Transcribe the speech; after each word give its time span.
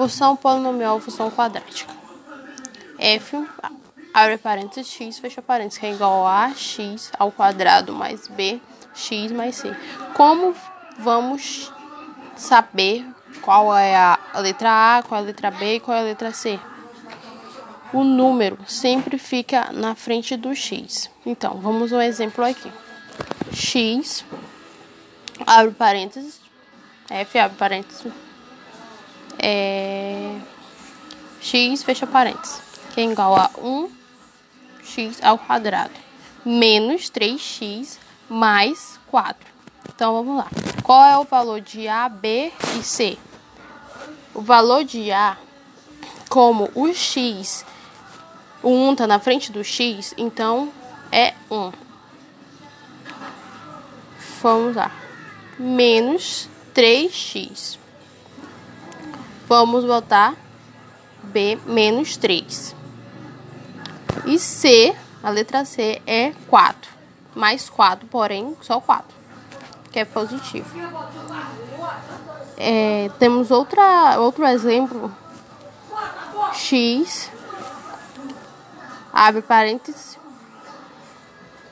Função 0.00 0.34
polinomial 0.34 0.94
ou 0.94 1.00
função 1.02 1.30
quadrática. 1.30 1.92
f, 2.98 3.36
abre 4.14 4.38
parênteses, 4.38 4.90
x, 4.90 5.18
fecha 5.18 5.42
parênteses, 5.42 5.76
que 5.76 5.84
é 5.84 5.92
igual 5.92 6.26
a 6.26 6.54
x 6.54 7.12
ao 7.18 7.30
quadrado 7.30 7.92
mais 7.92 8.26
b, 8.26 8.62
x 8.94 9.30
mais 9.30 9.56
c. 9.56 9.76
Como 10.14 10.56
vamos 10.98 11.70
saber 12.34 13.06
qual 13.42 13.76
é 13.76 13.94
a 13.94 14.18
letra 14.36 14.70
A, 14.96 15.02
qual 15.02 15.20
é 15.20 15.22
a 15.22 15.26
letra 15.26 15.50
B 15.50 15.74
e 15.74 15.80
qual 15.80 15.94
é 15.94 16.00
a 16.00 16.04
letra 16.04 16.32
C? 16.32 16.58
O 17.92 18.02
número 18.02 18.56
sempre 18.66 19.18
fica 19.18 19.70
na 19.70 19.94
frente 19.94 20.34
do 20.34 20.54
x. 20.54 21.10
Então, 21.26 21.58
vamos 21.60 21.92
um 21.92 22.00
exemplo 22.00 22.42
aqui. 22.42 22.72
x, 23.52 24.24
abre 25.46 25.74
parênteses, 25.74 26.40
f, 27.10 27.38
abre 27.38 27.58
parênteses, 27.58 28.10
é, 29.42 29.79
x, 31.50 31.82
fecha 31.82 32.06
parênteses, 32.06 32.62
que 32.94 33.00
é 33.00 33.04
igual 33.04 33.34
a 33.34 33.50
1x 33.50 35.18
ao 35.20 35.36
quadrado, 35.36 35.92
menos 36.44 37.10
3x 37.10 37.98
mais 38.28 39.00
4. 39.08 39.50
Então, 39.92 40.14
vamos 40.14 40.36
lá. 40.36 40.46
Qual 40.84 41.04
é 41.04 41.18
o 41.18 41.24
valor 41.24 41.60
de 41.60 41.88
A, 41.88 42.08
B 42.08 42.52
e 42.78 42.82
C? 42.84 43.18
O 44.32 44.40
valor 44.40 44.84
de 44.84 45.10
A, 45.10 45.36
como 46.28 46.70
o 46.72 46.92
x, 46.94 47.66
o 48.62 48.70
1 48.70 48.92
está 48.92 49.06
na 49.08 49.18
frente 49.18 49.50
do 49.50 49.64
x, 49.64 50.14
então 50.16 50.72
é 51.10 51.34
1. 51.50 51.72
Vamos 54.40 54.76
lá. 54.76 54.92
Menos 55.58 56.48
3x. 56.72 57.76
Vamos 59.48 59.84
botar 59.84 60.36
B 61.32 61.58
menos 61.66 62.16
3. 62.16 62.74
E 64.26 64.38
C, 64.38 64.94
a 65.22 65.30
letra 65.30 65.64
C 65.64 66.00
é 66.06 66.32
4. 66.48 66.90
Mais 67.34 67.70
4, 67.70 68.06
porém, 68.08 68.56
só 68.60 68.80
4. 68.80 69.06
Que 69.90 70.00
é 70.00 70.04
positivo. 70.04 70.68
É, 72.56 73.10
temos 73.18 73.50
outra, 73.50 74.18
outro 74.18 74.44
exemplo. 74.46 75.12
X. 76.52 77.30
Abre 79.12 79.42
parênteses. 79.42 80.18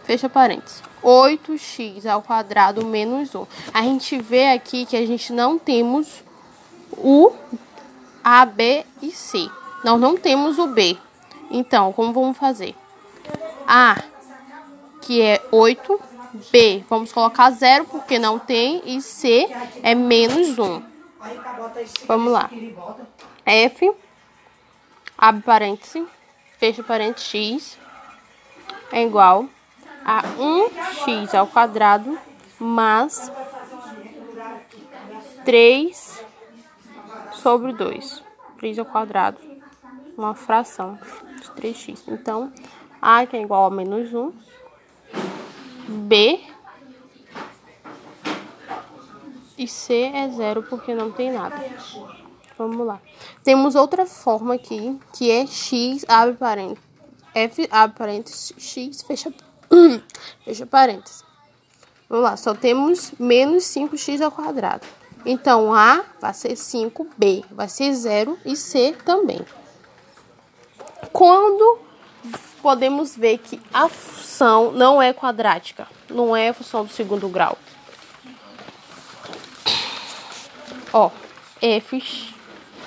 Fecha 0.04 0.28
parênteses. 0.28 0.82
8x 1.02 2.06
ao 2.06 2.22
quadrado 2.22 2.84
menos 2.84 3.34
1. 3.34 3.46
A 3.72 3.82
gente 3.82 4.20
vê 4.20 4.50
aqui 4.52 4.86
que 4.86 4.96
a 4.96 5.06
gente 5.06 5.32
não 5.32 5.58
temos 5.58 6.22
o 6.92 7.32
a, 8.28 8.44
B 8.44 8.84
e 9.00 9.10
C. 9.10 9.50
Nós 9.82 9.98
não 9.98 10.16
temos 10.16 10.58
o 10.58 10.66
B. 10.66 10.98
Então, 11.50 11.92
como 11.94 12.12
vamos 12.12 12.36
fazer? 12.36 12.74
A, 13.66 14.02
que 15.00 15.22
é 15.22 15.42
8. 15.50 16.00
B, 16.52 16.84
vamos 16.90 17.10
colocar 17.10 17.50
0 17.50 17.86
porque 17.86 18.18
não 18.18 18.38
tem. 18.38 18.82
E 18.84 19.00
C 19.00 19.48
é 19.82 19.94
menos 19.94 20.58
1. 20.58 20.82
Vamos 22.06 22.30
lá. 22.30 22.50
F, 23.46 23.90
abre 25.16 25.42
parêntese, 25.42 26.06
fecha 26.58 26.82
parênteses, 26.82 27.28
x 27.28 27.78
é 28.92 29.04
igual 29.04 29.46
a 30.04 30.22
1x 30.22 31.34
ao 31.34 31.46
quadrado 31.46 32.18
mais 32.58 33.32
3 35.44 36.17
sobre 37.42 37.72
2. 37.72 38.22
3 38.58 38.78
ao 38.78 38.84
quadrado, 38.84 39.38
uma 40.16 40.34
fração 40.34 40.98
de 41.40 41.48
3x. 41.52 42.02
Então, 42.08 42.52
A 43.00 43.24
que 43.24 43.36
é 43.36 43.42
igual 43.42 43.66
a 43.66 43.70
menos 43.70 44.12
1, 44.12 44.32
B 45.88 46.40
e 49.56 49.66
C 49.66 50.10
é 50.12 50.28
zero 50.30 50.62
porque 50.64 50.94
não 50.94 51.10
tem 51.10 51.32
nada. 51.32 51.56
Vamos 52.56 52.84
lá. 52.84 53.00
Temos 53.44 53.76
outra 53.76 54.04
forma 54.04 54.54
aqui, 54.54 54.98
que 55.12 55.30
é 55.30 55.46
x, 55.46 56.04
abre 56.08 56.34
parênteses, 56.34 56.82
f, 57.34 57.68
abre 57.70 57.96
parênteses, 57.96 58.52
x, 58.58 59.02
fecha, 59.02 59.32
fecha 60.44 60.66
parênteses. 60.66 61.24
Vamos 62.08 62.24
lá, 62.24 62.36
só 62.36 62.54
temos 62.54 63.12
menos 63.18 63.64
5x 63.64 64.20
ao 64.20 64.32
quadrado. 64.32 64.86
Então, 65.30 65.74
A 65.74 66.06
vai 66.18 66.32
ser 66.32 66.56
5, 66.56 67.06
B 67.14 67.44
vai 67.50 67.68
ser 67.68 67.92
0 67.92 68.38
e 68.46 68.56
C 68.56 68.96
também. 69.04 69.38
Quando 71.12 71.80
podemos 72.62 73.14
ver 73.14 73.36
que 73.36 73.60
a 73.70 73.90
função 73.90 74.72
não 74.72 75.02
é 75.02 75.12
quadrática, 75.12 75.86
não 76.08 76.34
é 76.34 76.48
a 76.48 76.54
função 76.54 76.82
do 76.82 76.90
segundo 76.90 77.28
grau. 77.28 77.58
Ó, 80.94 81.10
f, 81.60 82.34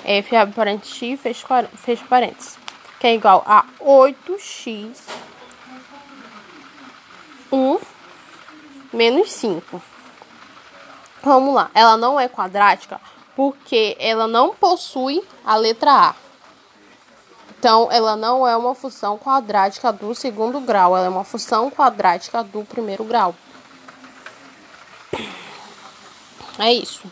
f 0.04 0.36
abre 0.36 0.52
parênteses 0.52 0.96
x, 0.96 1.20
fecha, 1.20 1.68
fecha 1.76 2.04
parênteses, 2.06 2.58
que 2.98 3.06
é 3.06 3.14
igual 3.14 3.44
a 3.46 3.64
8x 3.78 4.98
1 7.52 7.78
menos 8.92 9.30
5. 9.30 9.91
Vamos 11.22 11.54
lá, 11.54 11.70
ela 11.72 11.96
não 11.96 12.18
é 12.18 12.28
quadrática 12.28 13.00
porque 13.34 13.96
ela 13.98 14.26
não 14.26 14.54
possui 14.54 15.22
a 15.44 15.56
letra 15.56 15.92
A. 15.92 16.14
Então, 17.58 17.88
ela 17.92 18.16
não 18.16 18.46
é 18.46 18.56
uma 18.56 18.74
função 18.74 19.16
quadrática 19.16 19.92
do 19.92 20.14
segundo 20.14 20.60
grau, 20.60 20.96
ela 20.96 21.06
é 21.06 21.08
uma 21.08 21.24
função 21.24 21.70
quadrática 21.70 22.42
do 22.42 22.64
primeiro 22.64 23.04
grau. 23.04 23.34
É 26.58 26.72
isso. 26.72 27.02